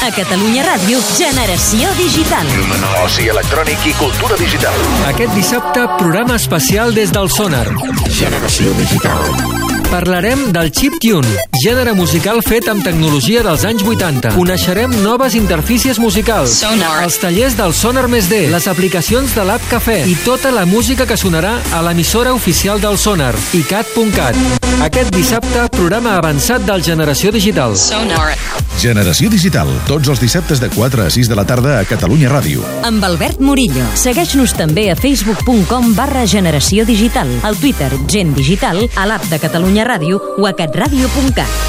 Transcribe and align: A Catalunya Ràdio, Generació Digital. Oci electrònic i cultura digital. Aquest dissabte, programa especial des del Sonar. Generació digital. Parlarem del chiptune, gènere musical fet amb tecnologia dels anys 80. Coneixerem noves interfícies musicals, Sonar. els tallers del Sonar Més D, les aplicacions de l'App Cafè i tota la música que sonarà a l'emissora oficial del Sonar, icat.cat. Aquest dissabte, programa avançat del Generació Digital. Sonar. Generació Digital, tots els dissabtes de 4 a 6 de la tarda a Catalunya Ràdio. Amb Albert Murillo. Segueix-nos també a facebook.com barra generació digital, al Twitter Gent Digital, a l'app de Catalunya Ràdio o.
A 0.00 0.12
Catalunya 0.14 0.62
Ràdio, 0.62 1.00
Generació 1.18 1.90
Digital. 1.98 2.46
Oci 3.02 3.26
electrònic 3.32 3.82
i 3.90 3.94
cultura 3.98 4.38
digital. 4.38 4.78
Aquest 5.10 5.34
dissabte, 5.34 5.88
programa 5.98 6.38
especial 6.38 6.94
des 6.94 7.10
del 7.10 7.26
Sonar. 7.34 7.66
Generació 8.06 8.78
digital. 8.78 9.77
Parlarem 9.88 10.52
del 10.52 10.68
chiptune, 10.70 11.30
gènere 11.62 11.94
musical 11.96 12.42
fet 12.44 12.66
amb 12.68 12.84
tecnologia 12.84 13.40
dels 13.40 13.62
anys 13.64 13.80
80. 13.86 14.34
Coneixerem 14.36 14.92
noves 15.00 15.32
interfícies 15.38 15.96
musicals, 15.98 16.58
Sonar. 16.60 16.90
els 17.06 17.16
tallers 17.22 17.56
del 17.56 17.72
Sonar 17.72 18.04
Més 18.12 18.28
D, 18.28 18.42
les 18.52 18.68
aplicacions 18.68 19.32
de 19.32 19.46
l'App 19.48 19.64
Cafè 19.70 20.02
i 20.04 20.14
tota 20.26 20.52
la 20.52 20.66
música 20.68 21.06
que 21.08 21.16
sonarà 21.16 21.56
a 21.72 21.80
l'emissora 21.80 22.34
oficial 22.36 22.82
del 22.84 22.98
Sonar, 22.98 23.32
icat.cat. 23.56 24.36
Aquest 24.84 25.10
dissabte, 25.16 25.64
programa 25.72 26.18
avançat 26.20 26.68
del 26.68 26.84
Generació 26.84 27.32
Digital. 27.32 27.74
Sonar. 27.74 28.36
Generació 28.78 29.26
Digital, 29.32 29.72
tots 29.88 30.06
els 30.06 30.20
dissabtes 30.22 30.60
de 30.60 30.68
4 30.70 31.02
a 31.02 31.10
6 31.10 31.26
de 31.32 31.34
la 31.34 31.44
tarda 31.48 31.80
a 31.80 31.84
Catalunya 31.88 32.28
Ràdio. 32.30 32.62
Amb 32.86 33.02
Albert 33.02 33.40
Murillo. 33.40 33.88
Segueix-nos 33.98 34.52
també 34.54 34.90
a 34.92 34.94
facebook.com 34.94 35.96
barra 35.96 36.26
generació 36.30 36.84
digital, 36.86 37.32
al 37.42 37.56
Twitter 37.58 37.90
Gent 38.06 38.36
Digital, 38.36 38.84
a 38.94 39.08
l'app 39.10 39.26
de 39.32 39.40
Catalunya 39.42 39.77
Ràdio 39.84 40.18
o. 41.14 41.67